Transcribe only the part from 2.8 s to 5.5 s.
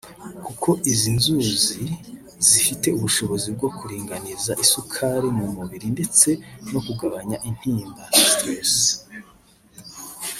ubushobozi bwo kuringaniza isukari mu